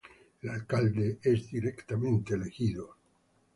El 0.41 0.49
alcalde 0.49 1.19
es 1.21 1.51
directamente 1.51 2.33
elegido. 2.33 2.95